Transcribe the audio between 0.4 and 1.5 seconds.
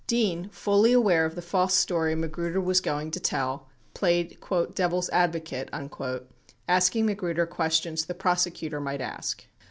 fully aware of the